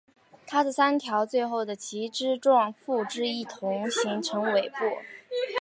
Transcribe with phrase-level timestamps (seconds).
[0.47, 4.75] 它的三条最后的旗帜状附肢一同形成尾部。